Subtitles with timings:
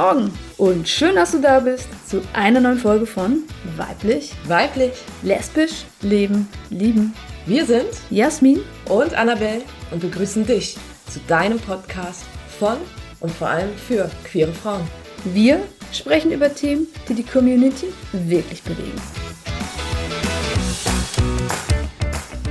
[0.00, 3.42] Morgen und schön, dass du da bist zu einer neuen Folge von
[3.76, 4.92] Weiblich, Weiblich,
[5.24, 7.12] Lesbisch, Leben, Lieben.
[7.46, 10.76] Wir sind Jasmin und Annabelle und begrüßen dich
[11.10, 12.22] zu deinem Podcast
[12.60, 12.76] von
[13.18, 14.86] und vor allem für queere Frauen.
[15.34, 15.60] Wir
[15.92, 19.02] sprechen über Themen, die die Community wirklich bewegen.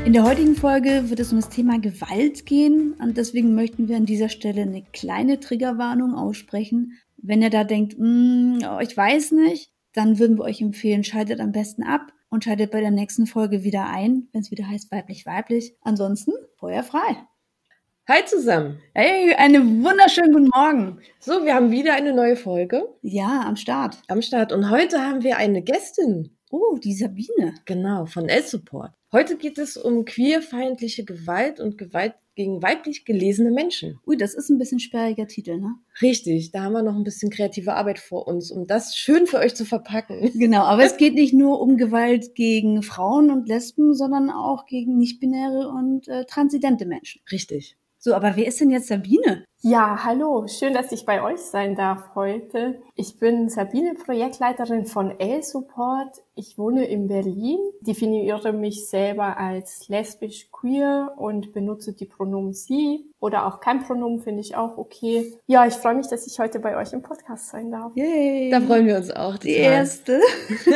[0.03, 3.95] In der heutigen Folge wird es um das Thema Gewalt gehen und deswegen möchten wir
[3.95, 6.97] an dieser Stelle eine kleine Triggerwarnung aussprechen.
[7.17, 11.39] Wenn ihr da denkt, mm, oh, ich weiß nicht, dann würden wir euch empfehlen, schaltet
[11.39, 14.91] am besten ab und schaltet bei der nächsten Folge wieder ein, wenn es wieder heißt
[14.91, 15.75] weiblich weiblich.
[15.81, 17.17] Ansonsten Feuer frei.
[18.07, 18.79] Hi zusammen.
[18.93, 21.01] Hey, einen wunderschönen guten Morgen.
[21.19, 22.87] So, wir haben wieder eine neue Folge.
[23.01, 23.97] Ja, am Start.
[24.07, 24.53] Am Start.
[24.53, 26.37] Und heute haben wir eine Gästin.
[26.49, 27.55] Oh, die Sabine.
[27.65, 28.93] Genau, von L-Support.
[29.11, 33.99] Heute geht es um queerfeindliche Gewalt und Gewalt gegen weiblich gelesene Menschen.
[34.05, 35.73] Ui, das ist ein bisschen sperriger Titel, ne?
[36.01, 39.39] Richtig, da haben wir noch ein bisschen kreative Arbeit vor uns, um das schön für
[39.39, 40.31] euch zu verpacken.
[40.37, 44.97] Genau, aber es geht nicht nur um Gewalt gegen Frauen und Lesben, sondern auch gegen
[44.97, 47.21] nicht-binäre und äh, transidente Menschen.
[47.31, 47.75] Richtig.
[47.97, 49.43] So, aber wer ist denn jetzt Sabine?
[49.61, 52.79] Ja, hallo, schön, dass ich bei euch sein darf heute.
[52.93, 56.15] Ich bin Sabine, Projektleiterin von L-Support.
[56.35, 63.11] Ich wohne in Berlin, definiere mich selber als lesbisch queer und benutze die Pronomen sie
[63.19, 65.33] oder auch kein Pronomen finde ich auch okay.
[65.47, 67.91] Ja, ich freue mich, dass ich heute bei euch im Podcast sein darf.
[67.95, 68.51] Yay.
[68.51, 69.37] Da freuen wir uns auch.
[69.37, 70.21] Die erste.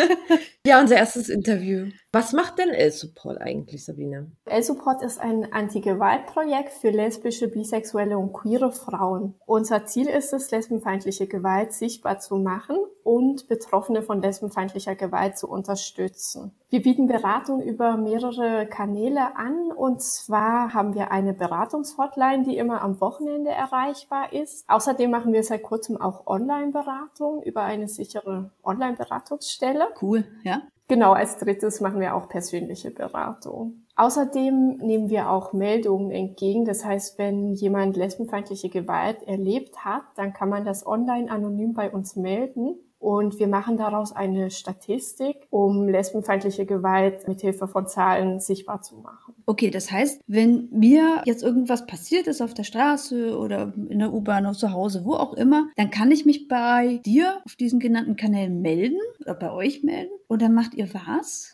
[0.65, 1.89] ja, unser erstes Interview.
[2.11, 4.31] Was macht denn L-Support eigentlich, Sabine?
[4.45, 9.35] L-Support ist ein Anti-Gewalt-Projekt für lesbische, bisexuelle und queere Frauen.
[9.45, 15.47] Unser Ziel ist es, lesbenfeindliche Gewalt sichtbar zu machen und Betroffene von lesbenfeindlicher Gewalt zu
[15.47, 16.51] unterstützen.
[16.69, 22.81] Wir bieten Beratung über mehrere Kanäle an und zwar haben wir eine Beratungshotline, die immer
[22.81, 24.69] am Wochenende erreichbar ist.
[24.69, 29.89] Außerdem machen wir seit kurzem auch Online-Beratung über eine sichere Online-Beratungsstelle.
[30.01, 30.61] Cool, ja.
[30.91, 33.85] Genau, als drittes machen wir auch persönliche Beratung.
[33.95, 36.65] Außerdem nehmen wir auch Meldungen entgegen.
[36.65, 41.89] Das heißt, wenn jemand lesbenfeindliche Gewalt erlebt hat, dann kann man das online anonym bei
[41.89, 42.75] uns melden.
[42.99, 48.97] Und wir machen daraus eine Statistik, um lesbenfeindliche Gewalt mit Hilfe von Zahlen sichtbar zu
[48.97, 49.30] machen.
[49.51, 54.13] Okay, das heißt, wenn mir jetzt irgendwas passiert ist auf der Straße oder in der
[54.13, 57.81] U-Bahn oder zu Hause, wo auch immer, dann kann ich mich bei dir auf diesen
[57.81, 60.13] genannten Kanälen melden oder bei euch melden.
[60.29, 61.51] Und dann macht ihr was?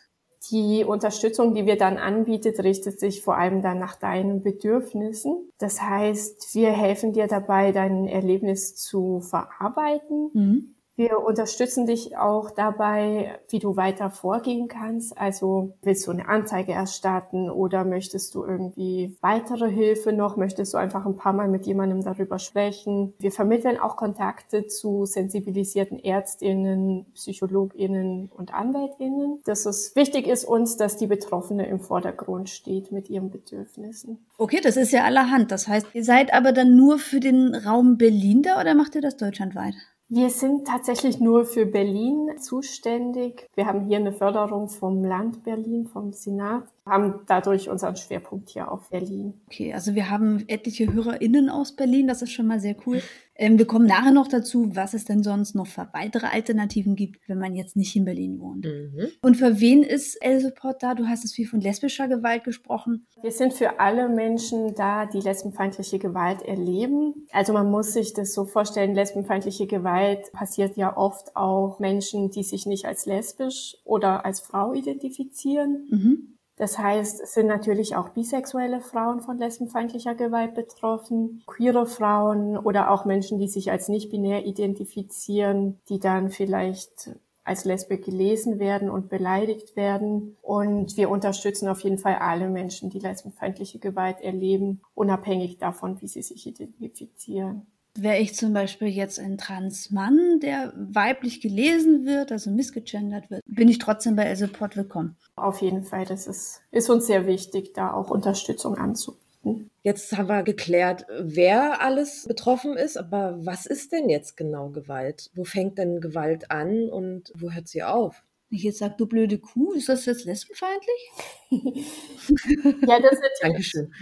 [0.52, 5.50] Die Unterstützung, die wir dann anbietet, richtet sich vor allem dann nach deinen Bedürfnissen.
[5.58, 10.30] Das heißt, wir helfen dir dabei, dein Erlebnis zu verarbeiten.
[10.34, 10.74] Mhm.
[10.98, 15.16] Wir unterstützen dich auch dabei, wie du weiter vorgehen kannst.
[15.16, 20.36] Also willst du eine Anzeige erstatten oder möchtest du irgendwie weitere Hilfe noch?
[20.36, 23.14] Möchtest du einfach ein paar Mal mit jemandem darüber sprechen?
[23.20, 29.38] Wir vermitteln auch Kontakte zu sensibilisierten Ärztinnen, Psychologinnen und Anwältinnen.
[29.44, 34.26] Dass es wichtig ist uns, dass die Betroffene im Vordergrund steht mit ihren Bedürfnissen.
[34.36, 35.52] Okay, das ist ja allerhand.
[35.52, 39.00] Das heißt, ihr seid aber dann nur für den Raum Berlin da oder macht ihr
[39.00, 39.74] das deutschlandweit?
[40.10, 43.46] Wir sind tatsächlich nur für Berlin zuständig.
[43.54, 48.72] Wir haben hier eine Förderung vom Land Berlin, vom Senat haben dadurch unseren Schwerpunkt hier
[48.72, 49.34] auf Berlin.
[49.48, 53.02] Okay, also wir haben etliche HörerInnen aus Berlin, das ist schon mal sehr cool.
[53.38, 57.28] Ähm, wir kommen nachher noch dazu, was es denn sonst noch für weitere Alternativen gibt,
[57.28, 58.66] wenn man jetzt nicht in Berlin wohnt.
[58.66, 59.08] Mhm.
[59.22, 60.94] Und für wen ist L-Support da?
[60.94, 63.06] Du hast es viel von lesbischer Gewalt gesprochen.
[63.22, 67.26] Wir sind für alle Menschen da, die lesbenfeindliche Gewalt erleben.
[67.30, 72.42] Also man muss sich das so vorstellen, lesbenfeindliche Gewalt passiert ja oft auch Menschen, die
[72.42, 75.86] sich nicht als lesbisch oder als Frau identifizieren.
[75.90, 76.37] Mhm.
[76.58, 82.90] Das heißt, es sind natürlich auch bisexuelle Frauen von lesbenfeindlicher Gewalt betroffen, queere Frauen oder
[82.90, 87.10] auch Menschen, die sich als nicht binär identifizieren, die dann vielleicht
[87.44, 90.36] als Lesbe gelesen werden und beleidigt werden.
[90.42, 96.08] Und wir unterstützen auf jeden Fall alle Menschen, die lesbenfeindliche Gewalt erleben, unabhängig davon, wie
[96.08, 97.66] sie sich identifizieren.
[97.94, 103.68] Wäre ich zum Beispiel jetzt ein Transmann, der weiblich gelesen wird, also missgegendert wird, bin
[103.68, 105.16] ich trotzdem bei Support willkommen.
[105.36, 109.70] Auf jeden Fall, das ist, ist uns sehr wichtig, da auch Unterstützung anzubieten.
[109.82, 115.30] Jetzt haben wir geklärt, wer alles betroffen ist, aber was ist denn jetzt genau Gewalt?
[115.34, 118.22] Wo fängt denn Gewalt an und wo hört sie auf?
[118.50, 121.10] Ich jetzt sage, du blöde Kuh, ist das jetzt lesbenfeindlich?
[121.50, 123.92] ja, das ist Dankeschön.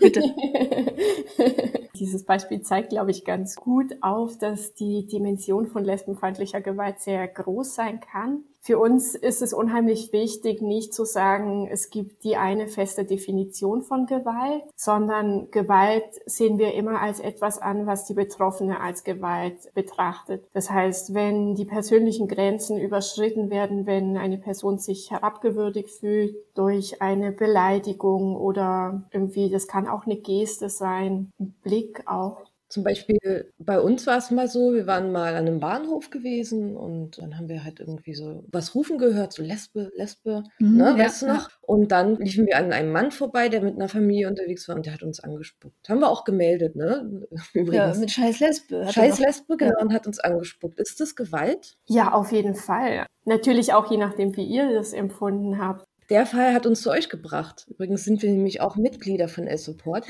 [0.00, 0.22] Bitte.
[1.98, 7.26] Dieses Beispiel zeigt, glaube ich, ganz gut auf, dass die Dimension von lesbenfeindlicher Gewalt sehr
[7.26, 8.44] groß sein kann.
[8.66, 13.82] Für uns ist es unheimlich wichtig, nicht zu sagen, es gibt die eine feste Definition
[13.82, 19.72] von Gewalt, sondern Gewalt sehen wir immer als etwas an, was die Betroffene als Gewalt
[19.74, 20.48] betrachtet.
[20.52, 27.00] Das heißt, wenn die persönlichen Grenzen überschritten werden, wenn eine Person sich herabgewürdigt fühlt durch
[27.00, 32.38] eine Beleidigung oder irgendwie, das kann auch eine Geste sein, ein Blick auch,
[32.76, 36.76] zum Beispiel bei uns war es mal so, wir waren mal an einem Bahnhof gewesen
[36.76, 40.94] und dann haben wir halt irgendwie so was rufen gehört, so Lesbe, Lesbe, Mhm, ne,
[40.98, 41.48] ja, weißt du noch?
[41.62, 44.84] Und dann liefen wir an einem Mann vorbei, der mit einer Familie unterwegs war und
[44.84, 45.88] der hat uns angespuckt.
[45.88, 47.26] Haben wir auch gemeldet, ne?
[47.54, 47.98] Ja, Übrigens.
[47.98, 48.86] mit scheiß Lesbe.
[48.92, 50.78] Scheiß Lesbe, genau, und hat uns angespuckt.
[50.78, 51.78] Ist das Gewalt?
[51.86, 53.06] Ja, auf jeden Fall.
[53.24, 55.86] Natürlich auch je nachdem, wie ihr das empfunden habt.
[56.10, 57.66] Der Fall hat uns zu euch gebracht.
[57.70, 60.04] Übrigens sind wir nämlich auch Mitglieder von S-Support.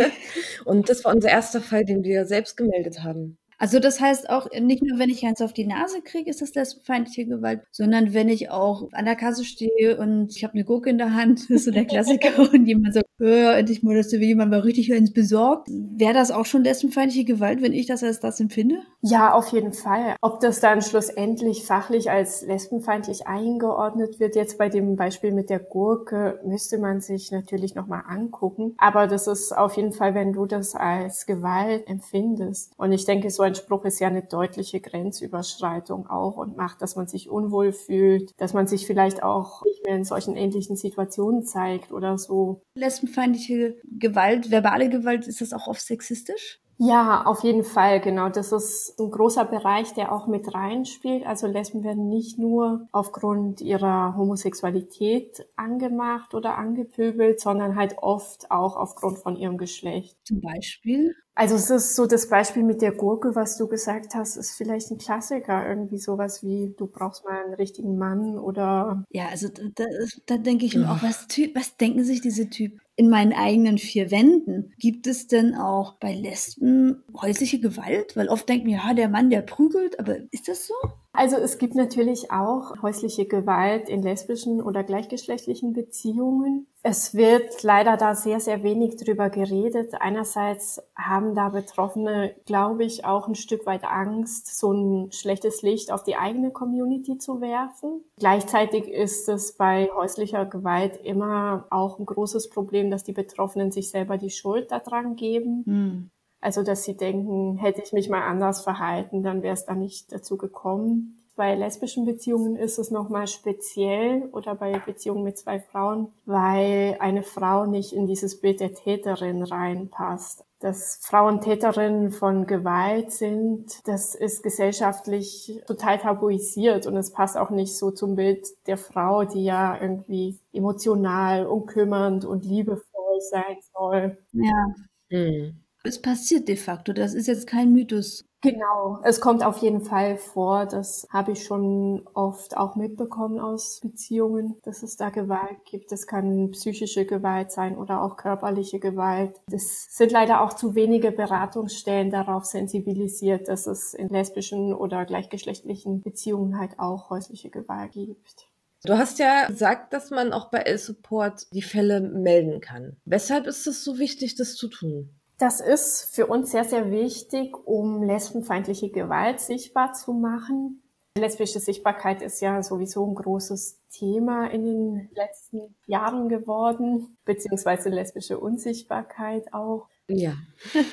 [0.64, 3.39] und das war unser erster Fall, den wir selbst gemeldet haben.
[3.60, 6.54] Also das heißt auch, nicht nur, wenn ich eins auf die Nase kriege, ist das
[6.54, 10.88] lesbenfeindliche Gewalt, sondern wenn ich auch an der Kasse stehe und ich habe eine Gurke
[10.88, 14.08] in der Hand, das ist so der Klassiker, und jemand sagt, hör, endlich mal, dass
[14.08, 15.68] du jemand mal richtig eins besorgt.
[15.68, 18.76] Wäre das auch schon lesbenfeindliche Gewalt, wenn ich das als das empfinde?
[19.02, 20.16] Ja, auf jeden Fall.
[20.22, 25.58] Ob das dann schlussendlich fachlich als lesbenfeindlich eingeordnet wird, jetzt bei dem Beispiel mit der
[25.58, 28.74] Gurke, müsste man sich natürlich nochmal angucken.
[28.78, 32.72] Aber das ist auf jeden Fall, wenn du das als Gewalt empfindest.
[32.78, 36.96] Und ich denke, so ein Spruch ist ja eine deutliche Grenzüberschreitung auch und macht, dass
[36.96, 41.44] man sich unwohl fühlt, dass man sich vielleicht auch nicht mehr in solchen ähnlichen Situationen
[41.44, 42.62] zeigt oder so.
[42.74, 46.60] Lesbenfeindliche Gewalt, verbale Gewalt, ist das auch oft sexistisch?
[46.82, 48.30] Ja, auf jeden Fall, genau.
[48.30, 51.26] Das ist ein großer Bereich, der auch mit reinspielt.
[51.26, 58.76] Also Lesben werden nicht nur aufgrund ihrer Homosexualität angemacht oder angepöbelt, sondern halt oft auch
[58.76, 60.16] aufgrund von ihrem Geschlecht.
[60.24, 61.14] Zum Beispiel?
[61.34, 64.90] Also es ist so das Beispiel mit der Gurke, was du gesagt hast, ist vielleicht
[64.90, 65.66] ein Klassiker.
[65.66, 69.84] Irgendwie sowas wie, du brauchst mal einen richtigen Mann oder Ja, also da, da,
[70.26, 72.80] da denke ich mir auch, was, was denken sich diese Typen?
[72.96, 78.16] In meinen eigenen vier Wänden gibt es denn auch bei Lesben häusliche Gewalt?
[78.16, 80.74] Weil oft denkt man, ja, der Mann, der prügelt, aber ist das so?
[81.12, 86.68] Also es gibt natürlich auch häusliche Gewalt in lesbischen oder gleichgeschlechtlichen Beziehungen.
[86.82, 89.94] Es wird leider da sehr, sehr wenig drüber geredet.
[90.00, 95.92] Einerseits haben da Betroffene, glaube ich, auch ein Stück weit Angst, so ein schlechtes Licht
[95.92, 98.04] auf die eigene Community zu werfen.
[98.16, 103.90] Gleichzeitig ist es bei häuslicher Gewalt immer auch ein großes Problem, dass die Betroffenen sich
[103.90, 105.64] selber die Schuld daran geben.
[105.66, 106.10] Hm.
[106.40, 110.12] Also, dass sie denken, hätte ich mich mal anders verhalten, dann wäre es da nicht
[110.12, 111.16] dazu gekommen.
[111.36, 117.22] Bei lesbischen Beziehungen ist es nochmal speziell oder bei Beziehungen mit zwei Frauen, weil eine
[117.22, 120.44] Frau nicht in dieses Bild der Täterin reinpasst.
[120.58, 127.48] Dass Frauen Täterinnen von Gewalt sind, das ist gesellschaftlich total tabuisiert und es passt auch
[127.48, 133.56] nicht so zum Bild der Frau, die ja irgendwie emotional und kümmernd und liebevoll sein
[133.72, 134.18] soll.
[134.32, 134.66] Ja,
[135.10, 135.60] Hm.
[135.82, 136.92] Es passiert de facto.
[136.92, 138.24] Das ist jetzt kein Mythos.
[138.42, 140.64] Genau, es kommt auf jeden Fall vor.
[140.64, 145.92] Das habe ich schon oft auch mitbekommen aus Beziehungen, dass es da Gewalt gibt.
[145.92, 149.38] Das kann psychische Gewalt sein oder auch körperliche Gewalt.
[149.52, 156.00] Es sind leider auch zu wenige Beratungsstellen darauf sensibilisiert, dass es in lesbischen oder gleichgeschlechtlichen
[156.00, 158.48] Beziehungen halt auch häusliche Gewalt gibt.
[158.84, 162.96] Du hast ja gesagt, dass man auch bei L-Support die Fälle melden kann.
[163.04, 165.19] Weshalb ist es so wichtig, das zu tun?
[165.40, 170.82] Das ist für uns sehr, sehr wichtig, um lesbenfeindliche Gewalt sichtbar zu machen.
[171.16, 178.38] Lesbische Sichtbarkeit ist ja sowieso ein großes Thema in den letzten Jahren geworden, beziehungsweise lesbische
[178.38, 179.88] Unsichtbarkeit auch.
[180.08, 180.34] Ja.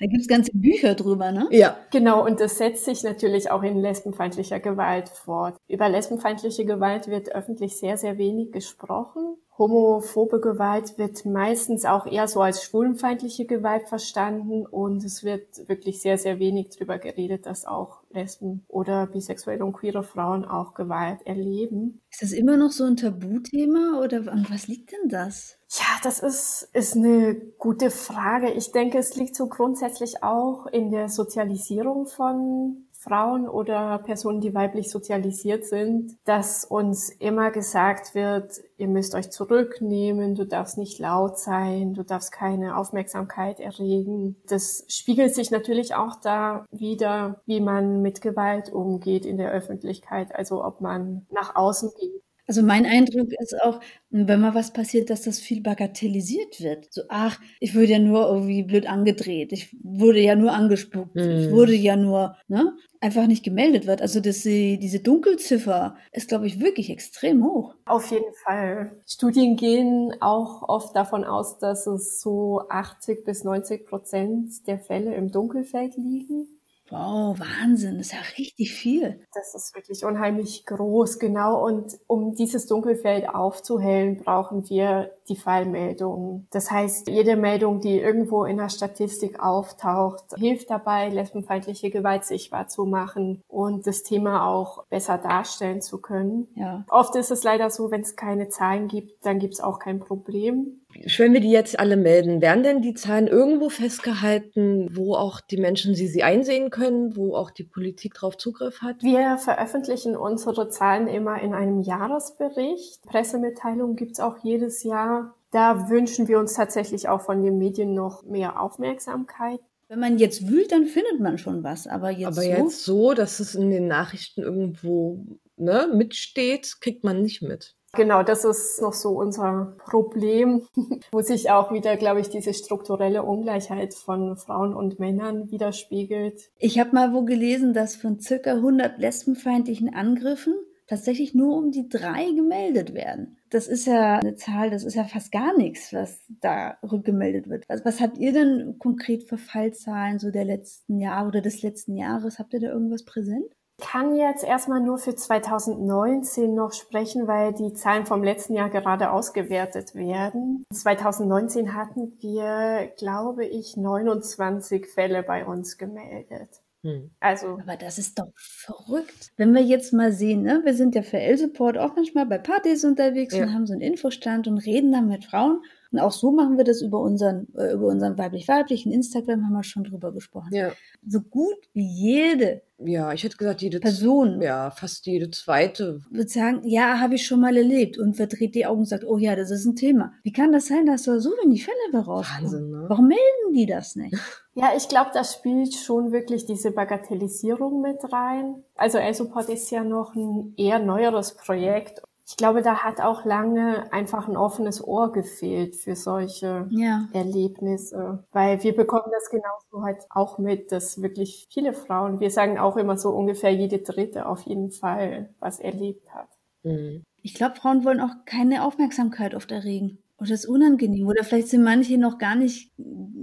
[0.00, 1.48] Da gibt es ganze Bücher drüber, ne?
[1.50, 1.78] Ja.
[1.90, 5.56] Genau, und das setzt sich natürlich auch in lesbenfeindlicher Gewalt fort.
[5.66, 9.38] Über lesbenfeindliche Gewalt wird öffentlich sehr, sehr wenig gesprochen.
[9.58, 16.00] Homophobe Gewalt wird meistens auch eher so als schwulenfeindliche Gewalt verstanden und es wird wirklich
[16.00, 21.26] sehr, sehr wenig drüber geredet, dass auch Lesben oder bisexuelle und queere Frauen auch Gewalt
[21.26, 22.00] erleben.
[22.10, 25.58] Ist das immer noch so ein Tabuthema oder an was liegt denn das?
[25.70, 28.50] Ja, das ist, ist eine gute Frage.
[28.52, 34.54] Ich denke, es liegt so grundsätzlich auch in der Sozialisierung von Frauen oder Personen, die
[34.54, 40.98] weiblich sozialisiert sind, dass uns immer gesagt wird, ihr müsst euch zurücknehmen, du darfst nicht
[40.98, 44.36] laut sein, du darfst keine Aufmerksamkeit erregen.
[44.48, 50.34] Das spiegelt sich natürlich auch da wieder, wie man mit Gewalt umgeht in der Öffentlichkeit,
[50.34, 52.22] also ob man nach außen geht.
[52.48, 53.78] Also mein Eindruck ist auch,
[54.08, 56.90] wenn mal was passiert, dass das viel bagatellisiert wird.
[56.90, 61.30] So, ach, ich wurde ja nur irgendwie blöd angedreht, ich wurde ja nur angespuckt, hm.
[61.30, 62.74] ich wurde ja nur, ne?
[63.00, 64.00] Einfach nicht gemeldet wird.
[64.00, 67.74] Also dass sie, diese Dunkelziffer ist, glaube ich, wirklich extrem hoch.
[67.84, 68.92] Auf jeden Fall.
[69.06, 75.14] Studien gehen auch oft davon aus, dass es so 80 bis 90 Prozent der Fälle
[75.14, 76.57] im Dunkelfeld liegen.
[76.90, 79.20] Wow, Wahnsinn, das ist ja richtig viel.
[79.34, 81.64] Das ist wirklich unheimlich groß, genau.
[81.64, 86.46] Und um dieses Dunkelfeld aufzuhellen, brauchen wir die Fallmeldung.
[86.50, 92.68] Das heißt, jede Meldung, die irgendwo in der Statistik auftaucht, hilft dabei, lesbenfeindliche Gewalt sichtbar
[92.68, 96.48] zu machen und das Thema auch besser darstellen zu können.
[96.54, 96.84] Ja.
[96.88, 100.00] Oft ist es leider so, wenn es keine Zahlen gibt, dann gibt es auch kein
[100.00, 100.80] Problem.
[101.16, 105.56] Wenn wir die jetzt alle melden, werden denn die Zahlen irgendwo festgehalten, wo auch die
[105.56, 109.02] Menschen sie, sie einsehen können, wo auch die Politik darauf Zugriff hat?
[109.02, 113.02] Wir veröffentlichen unsere Zahlen immer in einem Jahresbericht.
[113.06, 115.34] Pressemitteilungen gibt es auch jedes Jahr.
[115.50, 119.60] Da wünschen wir uns tatsächlich auch von den Medien noch mehr Aufmerksamkeit.
[119.88, 121.86] Wenn man jetzt wühlt, dann findet man schon was.
[121.86, 122.48] Aber jetzt, aber so?
[122.48, 125.24] jetzt so, dass es in den Nachrichten irgendwo
[125.56, 127.77] ne, mitsteht, kriegt man nicht mit.
[127.94, 130.66] Genau, das ist noch so unser Problem,
[131.10, 136.50] wo sich auch wieder, glaube ich, diese strukturelle Ungleichheit von Frauen und Männern widerspiegelt.
[136.58, 140.54] Ich habe mal wo gelesen, dass von circa 100 lesbenfeindlichen Angriffen
[140.88, 143.36] tatsächlich nur um die drei gemeldet werden.
[143.50, 147.64] Das ist ja eine Zahl, das ist ja fast gar nichts, was da rückgemeldet wird.
[147.68, 151.96] Was, was habt ihr denn konkret für Fallzahlen so der letzten Jahre oder des letzten
[151.96, 152.38] Jahres?
[152.38, 153.54] Habt ihr da irgendwas präsent?
[153.80, 159.10] Kann jetzt erstmal nur für 2019 noch sprechen, weil die Zahlen vom letzten Jahr gerade
[159.10, 160.64] ausgewertet werden.
[160.72, 166.60] 2019 hatten wir, glaube ich, 29 Fälle bei uns gemeldet.
[166.82, 167.10] Hm.
[167.20, 169.32] Also, aber das ist doch verrückt.
[169.36, 172.84] Wenn wir jetzt mal sehen, ne, wir sind ja für L-Support auch manchmal bei Partys
[172.84, 173.44] unterwegs ja.
[173.44, 175.60] und haben so einen Infostand und reden dann mit Frauen.
[175.90, 179.64] Und auch so machen wir das über unseren, äh, über unseren weiblich-weiblichen Instagram, haben wir
[179.64, 180.50] schon drüber gesprochen.
[180.52, 180.72] Ja.
[181.06, 184.40] So gut wie jede ja, ich hätte gesagt, jede Person.
[184.40, 186.00] Ja, fast jede zweite.
[186.10, 189.18] Würde sagen, ja, habe ich schon mal erlebt und verdreht die Augen und sagt, oh
[189.18, 190.12] ja, das ist ein Thema.
[190.22, 192.42] Wie kann das sein, dass da so wenig Fälle rauskommen?
[192.44, 192.84] Wahnsinn, ne?
[192.88, 194.16] Warum melden die das nicht?
[194.54, 198.64] Ja, ich glaube, das spielt schon wirklich diese Bagatellisierung mit rein.
[198.74, 203.90] Also ESOPOD ist ja noch ein eher neueres Projekt ich glaube, da hat auch lange
[203.90, 207.08] einfach ein offenes Ohr gefehlt für solche ja.
[207.14, 212.58] Erlebnisse, weil wir bekommen das genauso halt auch mit, dass wirklich viele Frauen, wir sagen
[212.58, 216.28] auch immer so ungefähr jede Dritte auf jeden Fall was erlebt hat.
[216.64, 217.02] Mhm.
[217.22, 219.98] Ich glaube, Frauen wollen auch keine Aufmerksamkeit oft erregen.
[220.20, 221.06] Oder ist unangenehm.
[221.06, 222.72] Oder vielleicht sind manche noch gar nicht,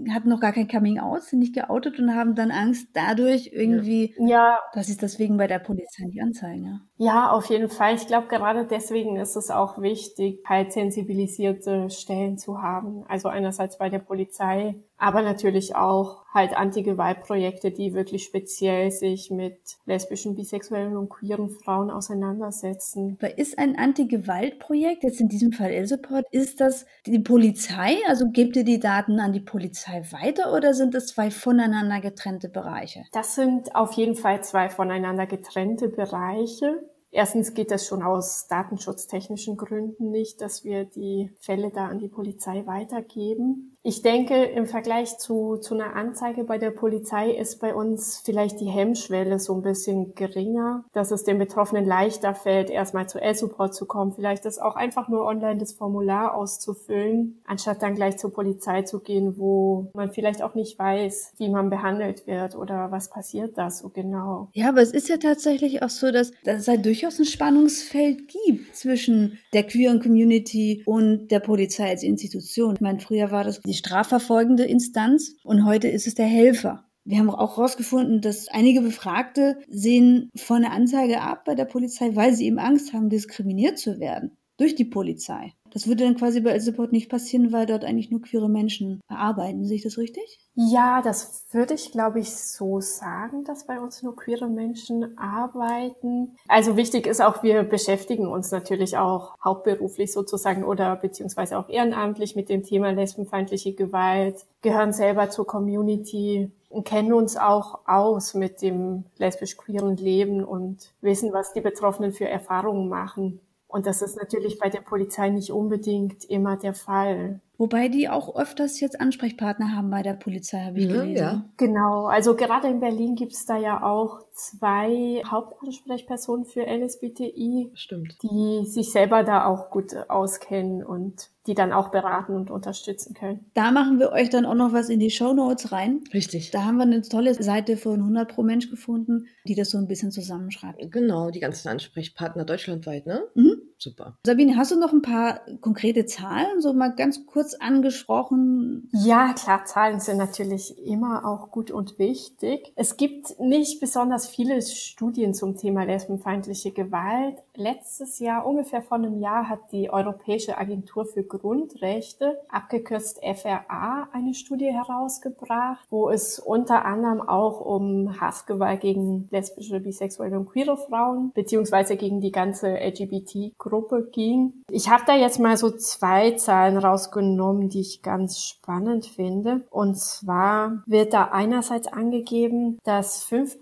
[0.10, 4.16] hatten noch gar kein Coming Out, sind nicht geoutet und haben dann Angst dadurch irgendwie,
[4.18, 4.60] ja.
[4.74, 6.66] dass sie deswegen bei der Polizei nicht anzeigen.
[6.66, 7.96] Ja, ja auf jeden Fall.
[7.96, 13.04] Ich glaube, gerade deswegen ist es auch wichtig, halt sensibilisierte Stellen zu haben.
[13.08, 19.58] Also einerseits bei der Polizei, aber natürlich auch halt Anti-Gewalt-Projekte, die wirklich speziell sich mit
[19.86, 23.18] lesbischen, bisexuellen und queeren Frauen auseinandersetzen.
[23.22, 27.98] Aber ist ein Anti-Gewalt-Projekt, jetzt in diesem Fall L-Support, ist das die Polizei?
[28.08, 32.50] Also gebt ihr die Daten an die Polizei weiter oder sind das zwei voneinander getrennte
[32.50, 33.04] Bereiche?
[33.14, 36.85] Das sind auf jeden Fall zwei voneinander getrennte Bereiche.
[37.16, 42.10] Erstens geht das schon aus datenschutztechnischen Gründen nicht, dass wir die Fälle da an die
[42.10, 43.78] Polizei weitergeben.
[43.88, 48.60] Ich denke, im Vergleich zu, zu einer Anzeige bei der Polizei ist bei uns vielleicht
[48.60, 53.76] die Hemmschwelle so ein bisschen geringer, dass es den Betroffenen leichter fällt, erstmal zu L-Support
[53.76, 58.34] zu kommen, vielleicht das auch einfach nur online das Formular auszufüllen, anstatt dann gleich zur
[58.34, 63.12] Polizei zu gehen, wo man vielleicht auch nicht weiß, wie man behandelt wird oder was
[63.12, 64.50] passiert da so genau.
[64.54, 68.28] Ja, aber es ist ja tatsächlich auch so, dass, dass es halt durchaus ein Spannungsfeld
[68.28, 72.76] gibt zwischen der queeren Community und der Polizei als Institution.
[72.76, 76.86] Ich meine, früher war das die strafverfolgende Instanz und heute ist es der Helfer.
[77.04, 82.16] Wir haben auch herausgefunden, dass einige Befragte sehen von der Anzeige ab bei der Polizei,
[82.16, 85.54] weil sie eben Angst haben, diskriminiert zu werden durch die Polizei.
[85.76, 89.66] Das würde dann quasi bei El-Support nicht passieren, weil dort eigentlich nur queere Menschen arbeiten.
[89.66, 90.40] Sehe ich das richtig?
[90.54, 96.38] Ja, das würde ich, glaube ich, so sagen, dass bei uns nur queere Menschen arbeiten.
[96.48, 102.38] Also wichtig ist auch, wir beschäftigen uns natürlich auch hauptberuflich sozusagen oder beziehungsweise auch ehrenamtlich
[102.38, 108.62] mit dem Thema lesbenfeindliche Gewalt, gehören selber zur Community und kennen uns auch aus mit
[108.62, 113.42] dem lesbisch-queeren Leben und wissen, was die Betroffenen für Erfahrungen machen.
[113.76, 117.42] Und das ist natürlich bei der Polizei nicht unbedingt immer der Fall.
[117.58, 121.18] Wobei die auch öfters jetzt Ansprechpartner haben bei der Polizei, habe ich Ja, gelesen.
[121.18, 121.46] ja.
[121.58, 128.18] Genau, also gerade in Berlin gibt es da ja auch zwei Hauptansprechpersonen für LSBTI, Stimmt.
[128.22, 133.46] die sich selber da auch gut auskennen und die dann auch beraten und unterstützen können.
[133.54, 136.04] Da machen wir euch dann auch noch was in die Show Notes rein.
[136.14, 136.52] Richtig.
[136.52, 139.88] Da haben wir eine tolle Seite von 100 pro Mensch gefunden, die das so ein
[139.88, 140.92] bisschen zusammenschreibt.
[140.92, 143.24] Genau, die ganzen Ansprechpartner deutschlandweit, ne?
[143.36, 143.62] Mhm.
[143.78, 144.18] Super.
[144.26, 148.90] Sabine, hast du noch ein paar konkrete Zahlen, so mal ganz kurz angesprochen?
[148.94, 152.72] Ja, klar, Zahlen sind natürlich immer auch gut und wichtig.
[152.76, 157.38] Es gibt nicht besonders viele Studien zum Thema lesbenfeindliche Gewalt.
[157.56, 164.34] Letztes Jahr, ungefähr vor einem Jahr, hat die Europäische Agentur für Grundrechte, abgekürzt FRA, eine
[164.34, 171.32] Studie herausgebracht, wo es unter anderem auch um Hassgewalt gegen lesbische, bisexuelle und queere Frauen
[171.34, 174.54] beziehungsweise gegen die ganze LGBT-Gruppe ging.
[174.70, 179.66] Ich habe da jetzt mal so zwei Zahlen rausgenommen, die ich ganz spannend finde.
[179.70, 183.60] Und zwar wird da einerseits angegeben, dass fünf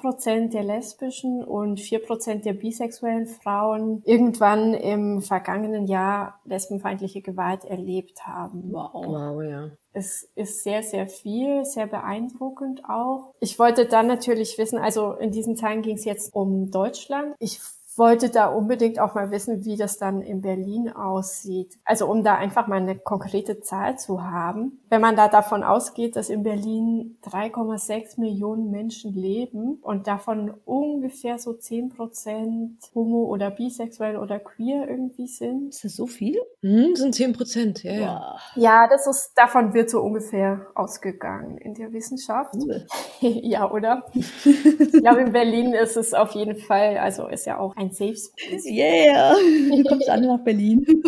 [0.53, 7.65] Prozent der lesbischen und vier Prozent der bisexuellen Frauen irgendwann im vergangenen Jahr lesbenfeindliche Gewalt
[7.65, 8.71] erlebt haben.
[8.71, 8.91] Wow.
[8.93, 9.69] Wow, ja.
[9.93, 13.33] Es ist sehr, sehr viel, sehr beeindruckend auch.
[13.39, 17.35] Ich wollte dann natürlich wissen, also in diesen Zahlen ging es jetzt um Deutschland.
[17.39, 17.59] Ich
[17.97, 21.77] wollte da unbedingt auch mal wissen, wie das dann in Berlin aussieht.
[21.85, 24.79] Also um da einfach mal eine konkrete Zahl zu haben.
[24.89, 31.39] Wenn man da davon ausgeht, dass in Berlin 3,6 Millionen Menschen leben und davon ungefähr
[31.39, 35.69] so 10 Prozent homo- oder bisexuell oder queer irgendwie sind.
[35.69, 36.39] Ist das so viel?
[36.61, 38.37] Hm, sind 10 Prozent, ja, ja.
[38.55, 42.55] Ja, das ist, davon wird so ungefähr ausgegangen in der Wissenschaft.
[42.55, 42.85] Cool.
[43.19, 44.05] ja, oder?
[44.13, 48.15] Ich glaube, in Berlin ist es auf jeden Fall, also ist ja auch ein Safe
[48.15, 48.65] Space.
[48.73, 50.85] Yeah, du kommst alle nach Berlin.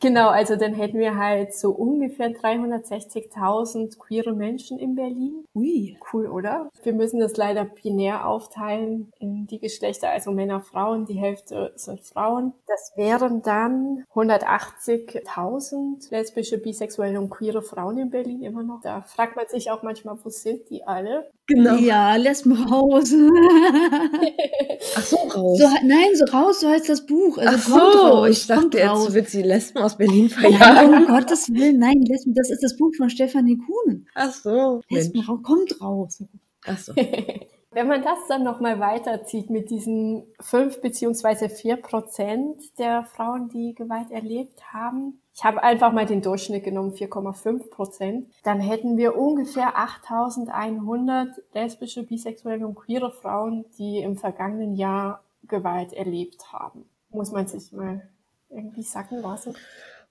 [0.00, 5.44] Genau, also dann hätten wir halt so ungefähr 360.000 queere Menschen in Berlin.
[5.54, 5.98] Ui.
[6.12, 6.70] Cool, oder?
[6.82, 11.04] Wir müssen das leider binär aufteilen in die Geschlechter, also Männer, Frauen.
[11.04, 12.52] Die Hälfte sind Frauen.
[12.66, 18.80] Das wären dann 180.000 lesbische, bisexuelle und queere Frauen in Berlin immer noch.
[18.80, 21.30] Da fragt man sich auch manchmal, wo sind die alle?
[21.48, 21.76] Genau.
[21.76, 23.10] Ja, lässt mal raus.
[24.96, 25.58] Ach so, raus.
[25.58, 27.38] so, nein, so raus, so heißt das Buch.
[27.38, 29.14] Also Ach so, raus, ich dachte, jetzt raus.
[29.14, 30.94] wird sie Lesben aus Berlin verjagen.
[30.94, 34.06] um Gottes Willen, nein, Lesben, das ist das Buch von Stefanie Kuhn.
[34.14, 34.82] Ach so.
[34.90, 36.22] Lesben, raus, kommt raus.
[36.66, 36.92] Ach so.
[37.70, 43.74] Wenn man das dann nochmal weiterzieht mit diesen fünf beziehungsweise vier Prozent der Frauen, die
[43.74, 49.16] Gewalt erlebt haben, ich habe einfach mal den Durchschnitt genommen, 4,5 Prozent, dann hätten wir
[49.16, 56.86] ungefähr 8100 lesbische, bisexuelle und queere Frauen, die im vergangenen Jahr Gewalt erlebt haben.
[57.10, 58.02] Muss man sich mal
[58.48, 59.54] irgendwie sacken lassen.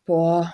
[0.05, 0.53] Boah,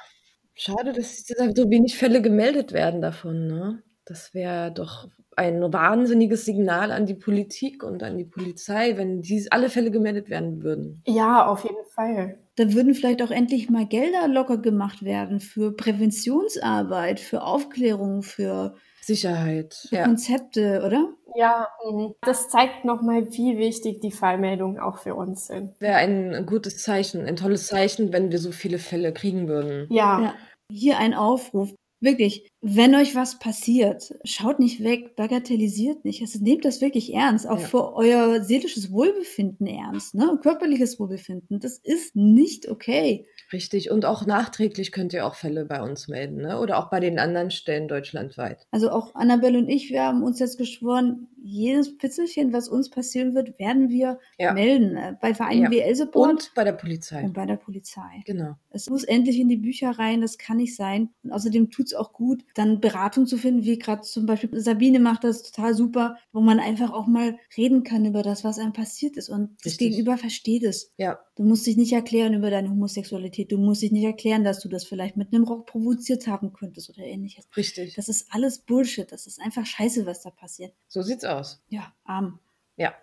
[0.55, 3.83] schade, dass so wenig Fälle gemeldet werden davon, ne?
[4.06, 9.52] Das wäre doch ein wahnsinniges Signal an die Politik und an die Polizei, wenn dies
[9.52, 11.02] alle Fälle gemeldet werden würden.
[11.08, 12.38] Ja, auf jeden Fall.
[12.56, 18.76] Da würden vielleicht auch endlich mal Gelder locker gemacht werden für Präventionsarbeit, für Aufklärung, für,
[19.02, 19.74] Sicherheit.
[19.89, 20.04] für Ja.
[20.04, 21.10] Konzepte, oder?
[21.36, 22.13] Ja, mhm.
[22.22, 25.80] das zeigt nochmal, wie wichtig die Fallmeldungen auch für uns sind.
[25.82, 29.88] Wäre ein gutes Zeichen, ein tolles Zeichen, wenn wir so viele Fälle kriegen würden.
[29.89, 30.34] Ja, Ja.
[30.72, 31.74] Hier ein Aufruf.
[32.00, 36.21] Wirklich, wenn euch was passiert, schaut nicht weg, bagatellisiert nicht.
[36.21, 37.67] Also nehmt das wirklich ernst, auch Ja.
[37.67, 40.39] für euer seelisches Wohlbefinden ernst, ne?
[40.41, 41.60] Körperliches Wohlbefinden.
[41.60, 43.26] Das ist nicht okay.
[43.52, 43.91] Richtig.
[43.91, 46.60] Und auch nachträglich könnt ihr auch Fälle bei uns melden, ne?
[46.62, 48.65] Oder auch bei den anderen Stellen deutschlandweit.
[48.71, 53.36] Also auch Annabelle und ich, wir haben uns jetzt geschworen, jedes Pitzelchen, was uns passieren
[53.36, 54.54] wird, werden wir Ja.
[54.54, 54.97] melden.
[55.21, 55.71] Bei Vereinen Ja.
[55.71, 57.21] wie Elseport Und bei der Polizei.
[57.26, 58.23] und bei der Polizei.
[58.26, 58.54] Genau.
[58.69, 61.10] Es muss endlich in die Bücher rein, das kann nicht sein.
[61.23, 65.24] Und außerdem tut's auch gut, dann Beratung zu finden, wie gerade zum Beispiel Sabine macht
[65.24, 69.18] das total super, wo man einfach auch mal reden kann über das, was einem passiert
[69.18, 69.30] ist.
[69.30, 69.89] Und das Richtig.
[69.89, 70.92] Gegenüber versteht es.
[70.98, 71.20] Ja.
[71.36, 73.52] Du musst dich nicht erklären über deine Homosexualität.
[73.52, 76.89] Du musst dich nicht erklären, dass du das vielleicht mit einem Rock provoziert haben könntest
[76.89, 77.48] oder ähnliches.
[77.58, 77.96] Richtig.
[77.96, 79.12] Das ist alles Bullshit.
[79.12, 80.74] Das ist einfach scheiße, was da passiert.
[80.88, 81.63] So sieht's aus.
[81.70, 82.39] Ja, arm.
[82.78, 82.94] Ja.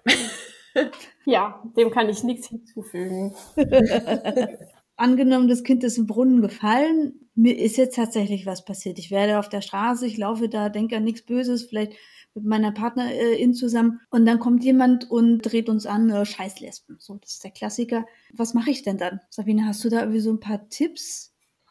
[1.24, 3.34] ja, dem kann ich nichts hinzufügen.
[5.00, 8.98] Angenommen, das Kind ist im Brunnen gefallen, mir ist jetzt tatsächlich was passiert.
[8.98, 11.94] Ich werde auf der Straße, ich laufe da, denke an nichts Böses, vielleicht
[12.34, 16.96] mit meiner Partnerin zusammen und dann kommt jemand und dreht uns an, äh, scheiß Lesben.
[16.98, 18.04] So, das ist der Klassiker.
[18.34, 19.20] Was mache ich denn dann?
[19.30, 21.29] Sabine, hast du da irgendwie so ein paar Tipps?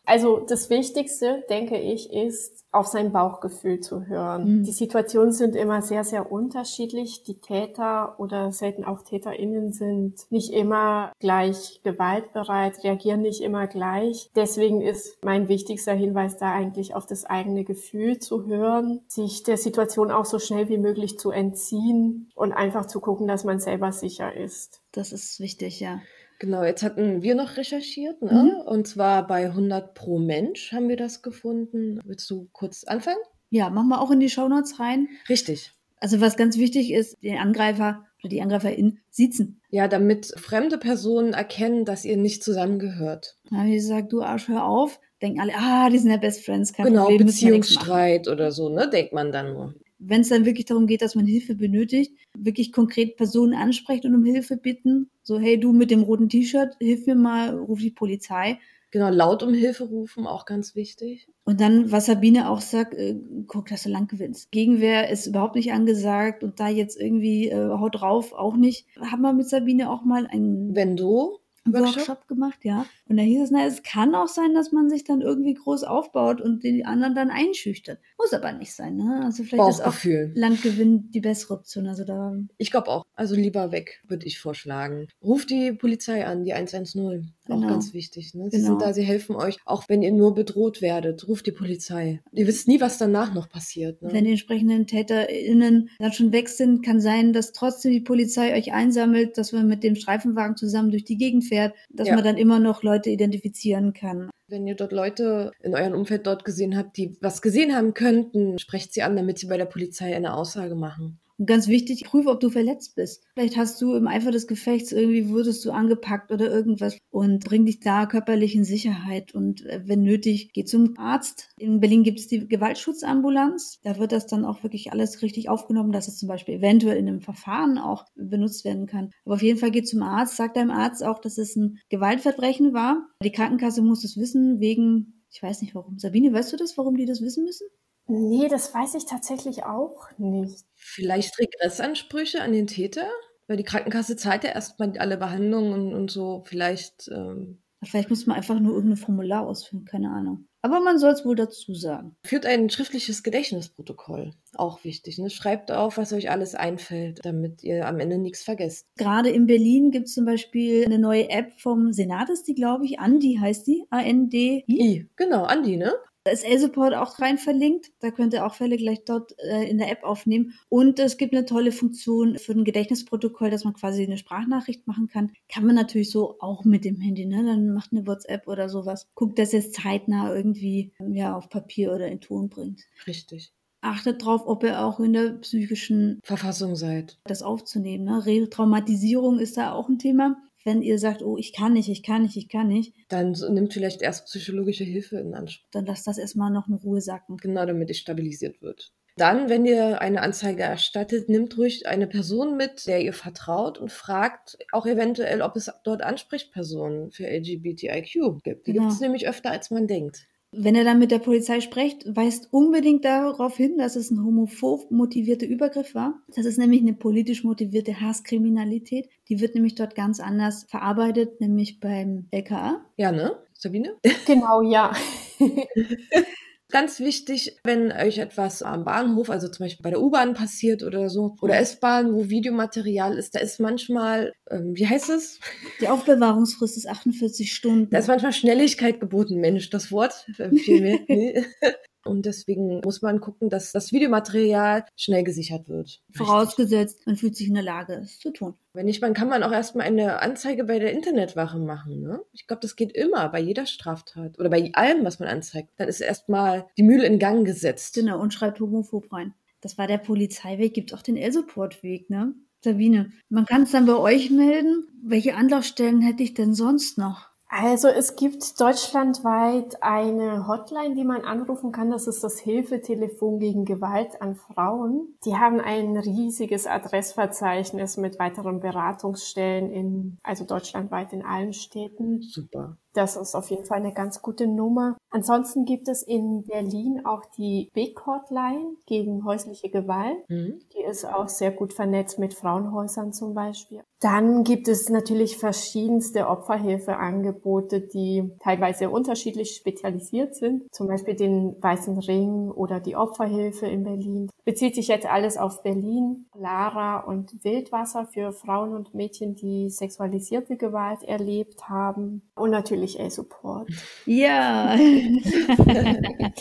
[0.10, 4.60] Also das Wichtigste, denke ich, ist, auf sein Bauchgefühl zu hören.
[4.60, 4.64] Mhm.
[4.64, 7.22] Die Situationen sind immer sehr, sehr unterschiedlich.
[7.24, 14.32] Die Täter oder selten auch TäterInnen sind nicht immer gleich gewaltbereit, reagieren nicht immer gleich.
[14.36, 19.58] Deswegen ist mein wichtigster Hinweis da eigentlich auf das eigene Gefühl zu hören, sich der
[19.58, 23.92] Situation auch so schnell wie möglich zu entziehen und einfach zu gucken, dass man selber
[23.92, 24.82] sicher ist.
[24.92, 26.00] Das ist wichtig, ja.
[26.40, 28.32] Genau, jetzt hatten wir noch recherchiert, ne?
[28.32, 28.62] Mhm.
[28.66, 32.00] und zwar bei 100 pro Mensch haben wir das gefunden.
[32.06, 33.20] Willst du kurz anfangen?
[33.50, 35.10] Ja, machen wir auch in die Shownotes rein.
[35.28, 35.74] Richtig.
[35.98, 39.60] Also was ganz wichtig ist, den Angreifer oder die Angreiferin sitzen.
[39.70, 43.36] Ja, damit fremde Personen erkennen, dass ihr nicht zusammengehört.
[43.52, 46.72] Ja, wie gesagt, du Arsch, hör auf, denken alle, ah, die sind ja Best Friends,
[46.72, 47.28] kein genau, Problem.
[47.28, 51.16] Beziehungsstreit oder so, ne, denkt man dann nur wenn es dann wirklich darum geht, dass
[51.16, 55.10] man Hilfe benötigt, wirklich konkret Personen ansprechen und um Hilfe bitten.
[55.24, 58.60] So, hey, du mit dem roten T-Shirt, hilf mir mal, ruf die Polizei.
[58.92, 61.28] Genau, laut um Hilfe rufen, auch ganz wichtig.
[61.44, 64.52] Und dann, was Sabine auch sagt, äh, guck, dass du lang gewinnst.
[64.52, 68.88] Gegenwehr ist überhaupt nicht angesagt und da jetzt irgendwie äh, haut drauf auch nicht.
[69.00, 71.98] Haben wir mit Sabine auch mal ein Wenn du Workshop?
[71.98, 72.86] Workshop gemacht, ja.
[73.08, 75.84] Und da hieß es, na, es kann auch sein, dass man sich dann irgendwie groß
[75.84, 78.00] aufbaut und die anderen dann einschüchtert.
[78.18, 79.22] Muss aber nicht sein, ne?
[79.24, 79.96] Also vielleicht ist auch
[80.34, 81.88] Landgewinn die bessere Option.
[81.88, 82.36] Also da.
[82.58, 83.04] Ich glaube auch.
[83.16, 85.08] Also lieber weg, würde ich vorschlagen.
[85.22, 87.34] Ruft die Polizei an, die 110.
[87.50, 87.66] Genau.
[87.66, 88.34] Auch ganz wichtig.
[88.36, 88.50] Ne?
[88.52, 88.70] Sie genau.
[88.70, 91.28] sind da, sie helfen euch, auch wenn ihr nur bedroht werdet.
[91.28, 92.22] Ruft die Polizei.
[92.32, 94.02] Ihr wisst nie, was danach noch passiert.
[94.02, 94.14] Ne?
[94.14, 98.72] Wenn die entsprechenden TäterInnen dann schon weg sind, kann sein, dass trotzdem die Polizei euch
[98.72, 101.59] einsammelt, dass man mit dem Streifenwagen zusammen durch die Gegend fährt,
[101.90, 102.16] dass ja.
[102.16, 104.30] man dann immer noch Leute identifizieren kann.
[104.48, 108.58] Wenn ihr dort Leute in eurem Umfeld dort gesehen habt, die was gesehen haben könnten,
[108.58, 111.20] sprecht sie an, damit sie bei der Polizei eine Aussage machen.
[111.40, 113.24] Und ganz wichtig, prüfe, ob du verletzt bist.
[113.34, 117.66] Vielleicht hast du im Eifer des Gefechts irgendwie wurdest du angepackt oder irgendwas und bring
[117.66, 119.34] dich da körperlich in Sicherheit.
[119.34, 121.48] Und äh, wenn nötig, geh zum Arzt.
[121.58, 123.80] In Berlin gibt es die Gewaltschutzambulanz.
[123.84, 127.08] Da wird das dann auch wirklich alles richtig aufgenommen, dass es zum Beispiel eventuell in
[127.08, 129.12] einem Verfahren auch benutzt werden kann.
[129.24, 132.74] Aber auf jeden Fall geh zum Arzt, sag deinem Arzt auch, dass es ein Gewaltverbrechen
[132.74, 133.08] war.
[133.24, 136.00] Die Krankenkasse muss es wissen, wegen, ich weiß nicht warum.
[136.00, 137.68] Sabine, weißt du das, warum die das wissen müssen?
[138.10, 140.66] Nee, das weiß ich tatsächlich auch nicht.
[140.76, 143.08] Vielleicht Regressansprüche an den Täter?
[143.48, 146.44] Weil die Krankenkasse zahlt ja erstmal alle Behandlungen und, und so.
[146.46, 147.08] Vielleicht.
[147.10, 150.50] Ähm Vielleicht muss man einfach nur irgendein Formular ausfüllen, keine Ahnung.
[150.62, 152.18] Aber man soll es wohl dazu sagen.
[152.26, 154.34] Führt ein schriftliches Gedächtnisprotokoll.
[154.56, 155.18] Auch wichtig.
[155.18, 155.30] Ne?
[155.30, 158.88] Schreibt auf, was euch alles einfällt, damit ihr am Ende nichts vergesst.
[158.98, 162.86] Gerade in Berlin gibt es zum Beispiel eine neue App vom Senat, ist die, glaube
[162.86, 163.00] ich.
[163.00, 163.86] Andi heißt die.
[163.90, 165.08] A-N-D-I.
[165.16, 165.94] Genau, Andi, ne?
[166.24, 167.92] Da ist L-Support auch rein verlinkt.
[168.00, 170.54] Da könnt ihr auch Fälle gleich dort äh, in der App aufnehmen.
[170.68, 175.08] Und es gibt eine tolle Funktion für ein Gedächtnisprotokoll, dass man quasi eine Sprachnachricht machen
[175.08, 175.32] kann.
[175.52, 177.44] Kann man natürlich so auch mit dem Handy, ne?
[177.46, 179.08] Dann macht eine WhatsApp oder sowas.
[179.16, 182.84] Guckt, dass es zeitnah irgendwie ja, auf Papier oder in Ton bringt.
[183.08, 187.18] Richtig achtet drauf, ob ihr auch in der psychischen Verfassung seid.
[187.24, 188.04] Das aufzunehmen.
[188.04, 188.26] Ne?
[188.26, 192.24] Retraumatisierung ist da auch ein Thema wenn ihr sagt, oh, ich kann nicht, ich kann
[192.24, 192.94] nicht, ich kann nicht.
[193.08, 195.68] Dann nimmt vielleicht erst psychologische Hilfe in Anspruch.
[195.72, 197.38] Dann lasst das erstmal noch in Ruhe sacken.
[197.38, 198.92] Genau, damit es stabilisiert wird.
[199.20, 203.92] Dann, wenn ihr eine Anzeige erstattet, nimmt ruhig eine Person mit, der ihr vertraut und
[203.92, 208.68] fragt auch eventuell, ob es dort Ansprechpersonen für LGBTIQ gibt.
[208.68, 208.86] Die genau.
[208.86, 210.26] gibt es nämlich öfter, als man denkt.
[210.52, 214.90] Wenn er dann mit der Polizei spricht, weist unbedingt darauf hin, dass es ein homophob
[214.90, 216.22] motivierter Übergriff war.
[216.36, 219.10] Das ist nämlich eine politisch motivierte Hasskriminalität.
[219.30, 222.84] Die wird nämlich dort ganz anders verarbeitet, nämlich beim LKA.
[222.98, 223.38] Ja, ne?
[223.54, 223.96] Sabine?
[224.26, 224.92] Genau, ja.
[226.72, 231.10] Ganz wichtig, wenn euch etwas am Bahnhof, also zum Beispiel bei der U-Bahn passiert oder
[231.10, 235.40] so, oder S-Bahn, wo Videomaterial ist, da ist manchmal, ähm, wie heißt es?
[235.82, 237.90] Die Aufbewahrungsfrist ist 48 Stunden.
[237.90, 240.28] Da ist manchmal Schnelligkeit geboten, Mensch, das Wort.
[240.38, 241.44] Äh, viel mehr.
[242.10, 246.02] Und deswegen muss man gucken, dass das Videomaterial schnell gesichert wird.
[246.12, 248.56] Vorausgesetzt, man fühlt sich in der Lage, es zu tun.
[248.74, 252.02] Wenn nicht, man kann man auch erstmal eine Anzeige bei der Internetwache machen.
[252.02, 252.22] Ne?
[252.34, 255.70] Ich glaube, das geht immer bei jeder Straftat oder bei allem, was man anzeigt.
[255.78, 257.94] Dann ist erstmal die Mühle in Gang gesetzt.
[257.96, 259.34] Genau, und schreibt homophob rein.
[259.62, 262.34] Das war der Polizeiweg, gibt auch den L-Support-Weg, ne?
[262.62, 264.88] Sabine, man kann es dann bei euch melden.
[265.02, 267.29] Welche Anlaufstellen hätte ich denn sonst noch?
[267.52, 271.90] Also es gibt deutschlandweit eine Hotline, die man anrufen kann.
[271.90, 275.16] Das ist das Hilfetelefon gegen Gewalt an Frauen.
[275.26, 282.22] Die haben ein riesiges Adressverzeichnis mit weiteren Beratungsstellen in, also deutschlandweit in allen Städten.
[282.22, 282.78] Super.
[282.94, 284.98] Das ist auf jeden Fall eine ganz gute Nummer.
[285.12, 290.18] Ansonsten gibt es in Berlin auch die Big Hotline gegen häusliche Gewalt.
[290.30, 290.60] Mhm.
[290.74, 293.82] Die ist auch sehr gut vernetzt mit Frauenhäusern zum Beispiel.
[294.00, 300.64] Dann gibt es natürlich verschiedenste Opferhilfeangebote, die teilweise unterschiedlich spezialisiert sind.
[300.72, 304.30] Zum Beispiel den Weißen Ring oder die Opferhilfe in Berlin.
[304.46, 310.56] Bezieht sich jetzt alles auf Berlin, Lara und Wildwasser für Frauen und Mädchen, die sexualisierte
[310.56, 312.22] Gewalt erlebt haben.
[312.36, 313.70] Und natürlich A-Support.
[314.06, 314.70] Ja.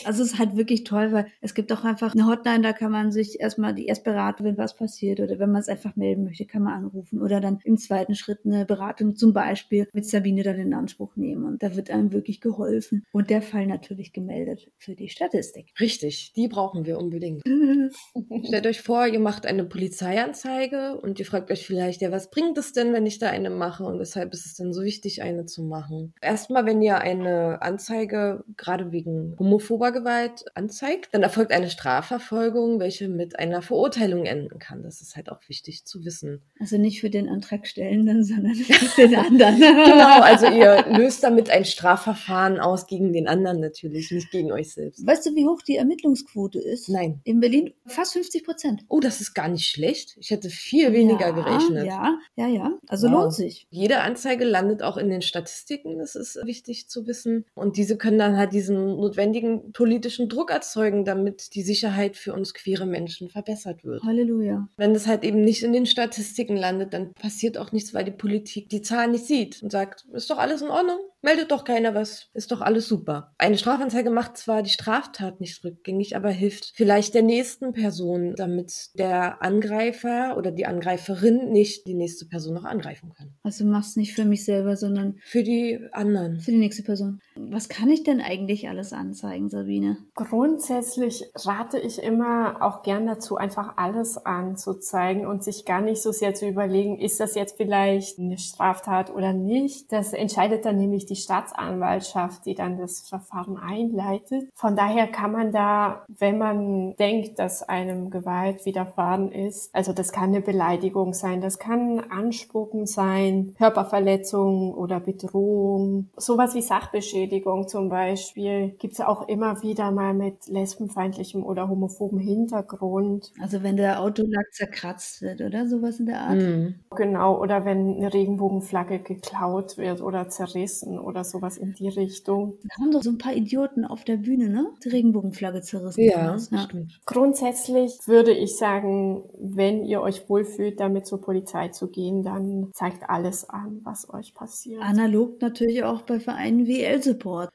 [0.04, 2.92] also es ist halt wirklich toll, weil es gibt auch einfach eine Hotline, da kann
[2.92, 6.24] man sich erstmal die erst beraten, wenn was passiert oder wenn man es einfach melden
[6.24, 10.42] möchte, kann man anrufen oder dann im zweiten Schritt eine Beratung zum Beispiel mit Sabine
[10.42, 11.44] dann in Anspruch nehmen.
[11.44, 13.04] Und da wird einem wirklich geholfen.
[13.12, 15.72] Und der Fall natürlich gemeldet für die Statistik.
[15.80, 17.42] Richtig, die brauchen wir unbedingt.
[18.44, 22.58] Stellt euch vor, ihr macht eine Polizeianzeige und ihr fragt euch vielleicht, ja, was bringt
[22.58, 25.46] es denn, wenn ich da eine mache und weshalb ist es denn so wichtig, eine
[25.46, 26.14] zu machen?
[26.28, 33.08] Erstmal, wenn ihr eine Anzeige gerade wegen homophober Gewalt anzeigt, dann erfolgt eine Strafverfolgung, welche
[33.08, 34.82] mit einer Verurteilung enden kann.
[34.82, 36.42] Das ist halt auch wichtig zu wissen.
[36.60, 39.56] Also nicht für den Antragstellenden, sondern für den anderen.
[39.58, 44.74] genau, also ihr löst damit ein Strafverfahren aus gegen den anderen natürlich, nicht gegen euch
[44.74, 45.06] selbst.
[45.06, 46.90] Weißt du, wie hoch die Ermittlungsquote ist?
[46.90, 47.22] Nein.
[47.24, 48.84] In Berlin fast 50 Prozent.
[48.88, 50.14] Oh, das ist gar nicht schlecht.
[50.20, 51.86] Ich hätte viel weniger ja, gerechnet.
[51.86, 52.72] Ja, ja, ja.
[52.86, 53.14] Also wow.
[53.14, 53.66] lohnt sich.
[53.70, 55.98] Jede Anzeige landet auch in den Statistiken.
[55.98, 57.44] Das ist wichtig zu wissen.
[57.54, 62.54] Und diese können dann halt diesen notwendigen politischen Druck erzeugen, damit die Sicherheit für uns
[62.54, 64.02] queere Menschen verbessert wird.
[64.02, 64.68] Halleluja.
[64.76, 68.10] Wenn das halt eben nicht in den Statistiken landet, dann passiert auch nichts, weil die
[68.10, 71.94] Politik die Zahlen nicht sieht und sagt, ist doch alles in Ordnung, meldet doch keiner
[71.94, 73.34] was, ist doch alles super.
[73.38, 78.90] Eine Strafanzeige macht zwar die Straftat nicht rückgängig, aber hilft vielleicht der nächsten Person, damit
[78.94, 83.34] der Angreifer oder die Angreiferin nicht die nächste Person noch angreifen kann.
[83.42, 86.07] Also machst nicht für mich selber, sondern für die anderen.
[86.40, 87.20] Für die nächste Person.
[87.36, 89.98] Was kann ich denn eigentlich alles anzeigen, Sabine?
[90.14, 96.12] Grundsätzlich rate ich immer auch gern dazu, einfach alles anzuzeigen und sich gar nicht so
[96.12, 99.92] sehr zu überlegen, ist das jetzt vielleicht eine Straftat oder nicht.
[99.92, 104.48] Das entscheidet dann nämlich die Staatsanwaltschaft, die dann das Verfahren einleitet.
[104.54, 110.12] Von daher kann man da, wenn man denkt, dass einem Gewalt widerfahren ist, also das
[110.12, 117.88] kann eine Beleidigung sein, das kann Anspucken sein, Körperverletzung oder Bedrohung, sowas wie Sachbeschädigung zum
[117.88, 123.32] Beispiel, gibt es auch immer wieder mal mit lesbenfeindlichem oder homophoben Hintergrund.
[123.40, 126.40] Also wenn der Autolack zerkratzt wird oder sowas in der Art.
[126.40, 126.80] Mhm.
[126.98, 132.58] Genau, oder wenn eine Regenbogenflagge geklaut wird oder zerrissen oder sowas in die Richtung.
[132.64, 134.66] Da haben doch so ein paar Idioten auf der Bühne, ne?
[134.82, 136.02] Die Regenbogenflagge zerrissen.
[136.02, 136.58] Ja, ja.
[136.58, 137.00] stimmt.
[137.06, 143.08] Grundsätzlich würde ich sagen, wenn ihr euch wohlfühlt, damit zur Polizei zu gehen, dann zeigt
[143.08, 144.82] alles an, was euch passiert.
[144.82, 147.48] Analog natürlich auch bei Vereinen wie L-Support.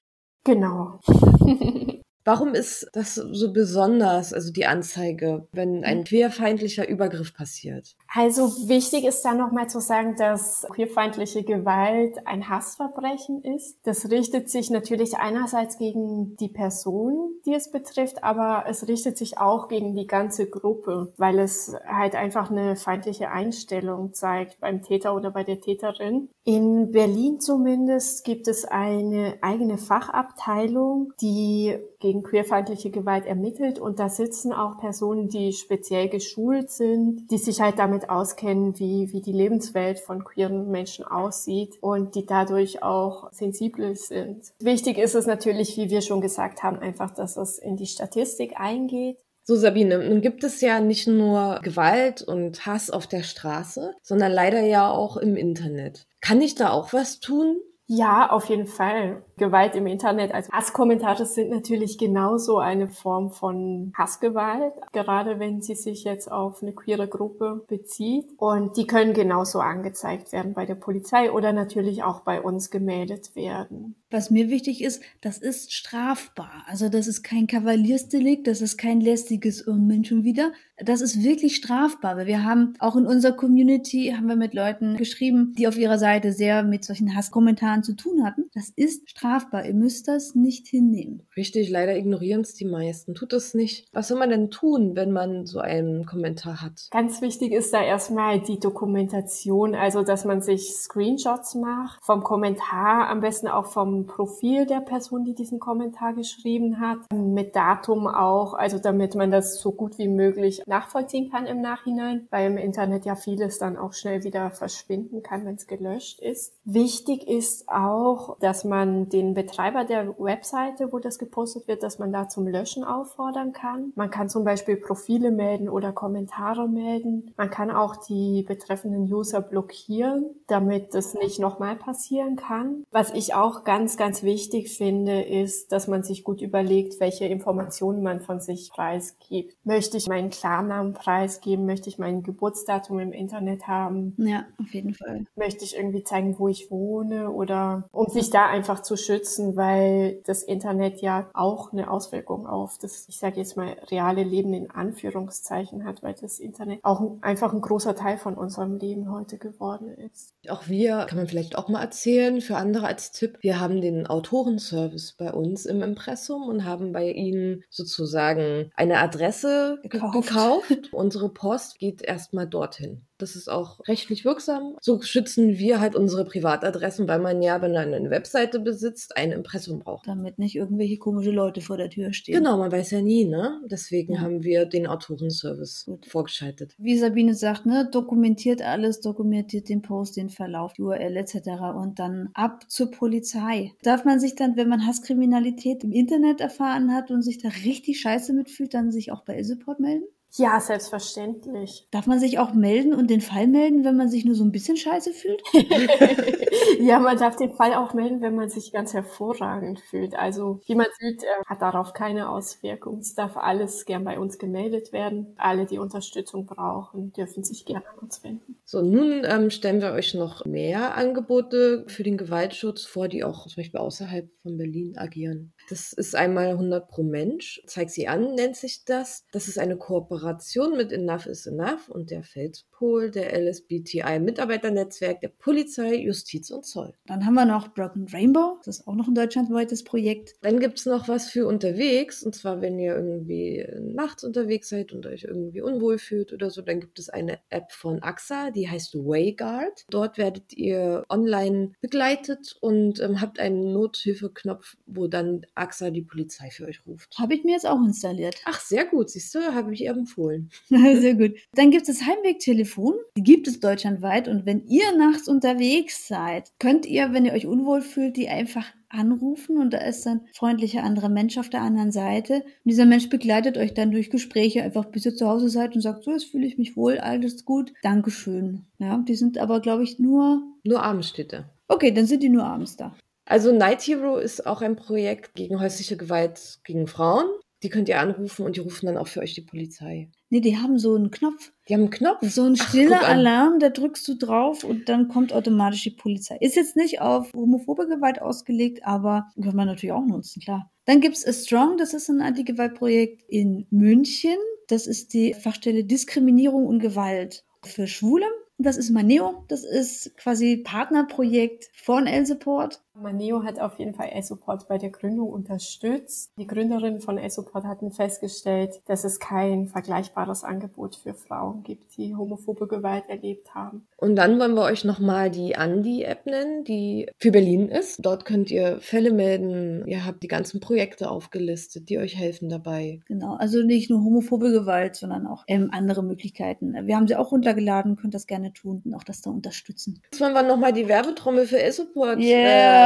[0.45, 1.01] Genau.
[2.25, 7.97] Warum ist das so besonders, also die Anzeige, wenn ein queerfeindlicher Übergriff passiert?
[8.15, 13.79] Also wichtig ist da nochmal zu sagen, dass queerfeindliche Gewalt ein Hassverbrechen ist.
[13.85, 19.39] Das richtet sich natürlich einerseits gegen die Person, die es betrifft, aber es richtet sich
[19.39, 25.15] auch gegen die ganze Gruppe, weil es halt einfach eine feindliche Einstellung zeigt beim Täter
[25.15, 26.29] oder bei der Täterin.
[26.43, 33.79] In Berlin zumindest gibt es eine eigene Fachabteilung, die gegen queerfeindliche Gewalt ermittelt.
[33.79, 39.11] Und da sitzen auch Personen, die speziell geschult sind, die sich halt damit auskennen, wie,
[39.11, 44.53] wie die Lebenswelt von queeren Menschen aussieht und die dadurch auch sensibel sind.
[44.59, 48.59] Wichtig ist es natürlich, wie wir schon gesagt haben, einfach, dass es in die Statistik
[48.59, 49.17] eingeht.
[49.45, 54.31] So, Sabine, nun gibt es ja nicht nur Gewalt und Hass auf der Straße, sondern
[54.31, 56.07] leider ja auch im Internet.
[56.21, 57.57] Kann ich da auch was tun?
[57.95, 59.23] Ja, auf jeden Fall.
[59.37, 60.33] Gewalt im Internet.
[60.33, 66.63] Also Hasskommentare sind natürlich genauso eine Form von Hassgewalt, gerade wenn sie sich jetzt auf
[66.63, 68.25] eine queere Gruppe bezieht.
[68.37, 73.35] Und die können genauso angezeigt werden bei der Polizei oder natürlich auch bei uns gemeldet
[73.35, 73.95] werden.
[74.13, 76.63] Was mir wichtig ist, das ist strafbar.
[76.67, 80.51] Also das ist kein Kavaliersdelikt, das ist kein lästiges Oh Mensch schon wieder.
[80.77, 82.15] Das ist wirklich strafbar.
[82.15, 85.97] Weil wir haben auch in unserer Community, haben wir mit Leuten geschrieben, die auf ihrer
[85.97, 88.45] Seite sehr mit solchen Hasskommentaren zu tun hatten.
[88.53, 89.65] Das ist strafbar strafbar.
[89.65, 91.25] Ihr müsst das nicht hinnehmen.
[91.35, 93.15] Richtig, leider ignorieren es die meisten.
[93.15, 93.87] Tut es nicht.
[93.93, 96.87] Was soll man denn tun, wenn man so einen Kommentar hat?
[96.91, 103.07] Ganz wichtig ist da erstmal die Dokumentation, also dass man sich Screenshots macht vom Kommentar,
[103.09, 108.53] am besten auch vom Profil der Person, die diesen Kommentar geschrieben hat, mit Datum auch,
[108.53, 113.05] also damit man das so gut wie möglich nachvollziehen kann im Nachhinein, weil im Internet
[113.05, 116.53] ja vieles dann auch schnell wieder verschwinden kann, wenn es gelöscht ist.
[116.65, 122.11] Wichtig ist auch, dass man den Betreiber der Webseite, wo das gepostet wird, dass man
[122.11, 123.91] da zum Löschen auffordern kann.
[123.95, 127.33] Man kann zum Beispiel Profile melden oder Kommentare melden.
[127.37, 132.85] Man kann auch die betreffenden User blockieren, damit das nicht nochmal passieren kann.
[132.91, 138.03] Was ich auch ganz, ganz wichtig finde, ist, dass man sich gut überlegt, welche Informationen
[138.03, 139.55] man von sich preisgibt.
[139.63, 141.65] Möchte ich meinen Klarnamen preisgeben?
[141.65, 144.15] Möchte ich mein Geburtsdatum im Internet haben?
[144.17, 145.25] Ja, auf jeden Fall.
[145.35, 150.21] Möchte ich irgendwie zeigen, wo ich wohne oder um sich da einfach zu schützen, weil
[150.25, 154.71] das Internet ja auch eine Auswirkung auf das, ich sage jetzt mal, reale Leben in
[154.71, 159.89] Anführungszeichen hat, weil das Internet auch einfach ein großer Teil von unserem Leben heute geworden
[159.89, 160.33] ist.
[160.49, 164.07] Auch wir, kann man vielleicht auch mal erzählen, für andere als Tipp, wir haben den
[164.07, 170.13] Autorenservice bei uns im Impressum und haben bei ihnen sozusagen eine Adresse gekauft.
[170.13, 170.89] gekauft.
[170.91, 173.05] Unsere Post geht erstmal dorthin.
[173.23, 174.75] Das ist auch rechtlich wirksam.
[174.81, 179.31] So schützen wir halt unsere Privatadressen, weil man ja, wenn man eine Webseite besitzt, ein
[179.31, 180.05] Impressum braucht.
[180.07, 182.35] Damit nicht irgendwelche komische Leute vor der Tür stehen.
[182.35, 183.61] Genau, man weiß ja nie, ne?
[183.71, 184.19] Deswegen ja.
[184.19, 186.05] haben wir den Autorenservice Gut.
[186.05, 186.75] vorgeschaltet.
[186.77, 191.35] Wie Sabine sagt, ne, dokumentiert alles, dokumentiert den Post, den Verlauf, die URL etc.
[191.77, 193.62] und dann ab zur Polizei.
[193.83, 197.99] Darf man sich dann, wenn man Hasskriminalität im Internet erfahren hat und sich da richtig
[198.01, 200.05] scheiße mitfühlt, dann sich auch bei Support melden?
[200.35, 201.87] Ja, selbstverständlich.
[201.91, 204.51] Darf man sich auch melden und den Fall melden, wenn man sich nur so ein
[204.51, 205.43] bisschen scheiße fühlt?
[206.79, 210.15] ja, man darf den Fall auch melden, wenn man sich ganz hervorragend fühlt.
[210.15, 212.97] Also, wie man sieht, äh, hat darauf keine Auswirkung.
[212.97, 215.35] Es darf alles gern bei uns gemeldet werden.
[215.37, 218.57] Alle, die Unterstützung brauchen, dürfen sich gerne an uns wenden.
[218.65, 223.45] So, nun ähm, stellen wir euch noch mehr Angebote für den Gewaltschutz vor, die auch
[223.45, 225.53] zum Beispiel außerhalb von Berlin agieren.
[225.69, 227.61] Das ist einmal 100 pro Mensch.
[227.67, 229.25] Zeig sie an, nennt sich das.
[229.31, 235.29] Das ist eine Kooperation mit Enough is Enough und der Feldpol, der LSBTI Mitarbeiternetzwerk, der
[235.29, 236.93] Polizei, Justiz und Zoll.
[237.05, 238.59] Dann haben wir noch Broken Rainbow.
[238.65, 240.35] Das ist auch noch ein deutschlandweites Projekt.
[240.41, 242.23] Dann gibt es noch was für unterwegs.
[242.23, 246.61] Und zwar, wenn ihr irgendwie nachts unterwegs seid und euch irgendwie unwohl fühlt oder so,
[246.61, 249.85] dann gibt es eine App von AXA, die heißt Wayguard.
[249.89, 256.49] Dort werdet ihr online begleitet und ähm, habt einen Nothilfeknopf, wo dann AXA die Polizei
[256.49, 257.17] für euch ruft.
[257.17, 258.35] Habe ich mir jetzt auch installiert.
[258.45, 259.09] Ach, sehr gut.
[259.09, 260.49] Siehst du, habe ich ihr empfohlen.
[260.69, 261.35] sehr gut.
[261.53, 262.95] Dann gibt es das Heimwegtelefon.
[263.17, 264.27] Die gibt es deutschlandweit.
[264.27, 268.65] Und wenn ihr nachts unterwegs seid, könnt ihr, wenn ihr euch unwohl fühlt, die einfach
[268.93, 272.35] anrufen und da ist dann freundlicher anderer Mensch auf der anderen Seite.
[272.35, 275.81] Und dieser Mensch begleitet euch dann durch Gespräche einfach bis ihr zu Hause seid und
[275.81, 278.65] sagt, so, jetzt fühle ich mich wohl, alles gut, Dankeschön.
[278.77, 280.43] Ja, die sind aber, glaube ich, nur...
[280.63, 281.49] Nur abends steht da.
[281.67, 282.95] Okay, dann sind die nur abends da.
[283.25, 287.25] Also Night Hero ist auch ein Projekt gegen häusliche Gewalt gegen Frauen.
[287.63, 290.09] Die könnt ihr anrufen und die rufen dann auch für euch die Polizei.
[290.29, 291.53] Nee, die haben so einen Knopf.
[291.69, 292.17] Die haben einen Knopf?
[292.21, 296.37] So ein stiller Alarm, da drückst du drauf und dann kommt automatisch die Polizei.
[296.41, 300.69] Ist jetzt nicht auf homophobe Gewalt ausgelegt, aber kann man natürlich auch nutzen, klar.
[300.85, 304.35] Dann gibt's A Strong, das ist ein Antigewaltprojekt in München.
[304.67, 308.25] Das ist die Fachstelle Diskriminierung und Gewalt für Schwule.
[308.57, 312.81] Das ist Maneo, das ist quasi Partnerprojekt von L-Support.
[312.95, 316.31] Maneo hat auf jeden Fall E-Support bei der Gründung unterstützt.
[316.37, 322.15] Die Gründerinnen von E-Support hatten festgestellt, dass es kein vergleichbares Angebot für Frauen gibt, die
[322.15, 323.87] homophobe Gewalt erlebt haben.
[323.97, 328.05] Und dann wollen wir euch nochmal die Andi-App nennen, die für Berlin ist.
[328.05, 329.87] Dort könnt ihr Fälle melden.
[329.87, 332.99] Ihr habt die ganzen Projekte aufgelistet, die euch helfen dabei.
[333.07, 336.75] Genau, also nicht nur homophobe Gewalt, sondern auch ähm, andere Möglichkeiten.
[336.85, 340.01] Wir haben sie auch runtergeladen, könnt das gerne tun und auch das da unterstützen.
[340.11, 342.19] Jetzt wollen wir nochmal die Werbetrommel für E-Support.
[342.19, 342.81] Yeah.
[342.81, 342.82] Äh,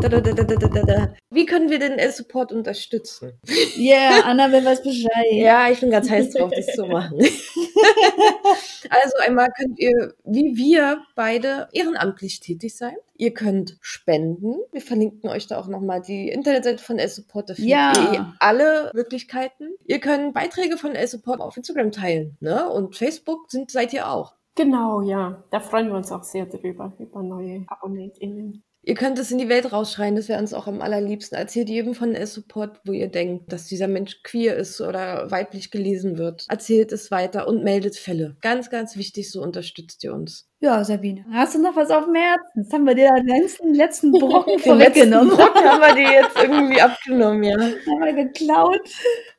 [0.00, 1.16] Trommeln.
[1.30, 3.32] Wie können wir den L-Support unterstützen?
[3.76, 5.32] Ja, yeah, Anna will was Bescheid.
[5.32, 7.18] ja, ich bin ganz heiß drauf, das zu machen.
[8.90, 12.96] also einmal könnt ihr, wie wir beide, ehrenamtlich tätig sein.
[13.16, 14.56] Ihr könnt spenden.
[14.72, 17.50] Wir verlinken euch da auch nochmal die Internetseite von L-Support.
[17.50, 18.12] Da findet ja.
[18.12, 19.70] ihr alle Möglichkeiten.
[19.86, 22.36] Ihr könnt Beiträge von L-Support auf Instagram teilen.
[22.40, 22.68] Ne?
[22.68, 24.34] Und Facebook sind, seid ihr auch.
[24.56, 25.42] Genau, ja.
[25.50, 28.62] Da freuen wir uns auch sehr drüber, über neue AbonnentInnen.
[28.86, 31.38] Ihr könnt es in die Welt rausschreien, das wäre uns auch am allerliebsten.
[31.38, 36.18] Erzählt jedem von S-Support, wo ihr denkt, dass dieser Mensch queer ist oder weiblich gelesen
[36.18, 36.44] wird.
[36.50, 38.36] Erzählt es weiter und meldet Fälle.
[38.42, 40.50] Ganz, ganz wichtig, so unterstützt ihr uns.
[40.64, 42.62] Ja, Sabine, hast du noch was auf dem Herzen?
[42.62, 45.36] Jetzt haben wir dir den letzten, letzten Brocken Den letzten vorweggenommen.
[45.36, 47.54] Brocken haben wir dir jetzt irgendwie abgenommen, ja.
[47.60, 48.80] haben wir geklaut.